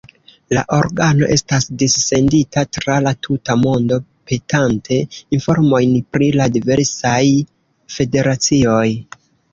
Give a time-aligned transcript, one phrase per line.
[0.57, 3.99] La organo estas dissendita tra la tuta mondo
[4.31, 4.97] petante
[5.39, 7.23] informojn pri la diversaj
[7.99, 8.85] federacioj.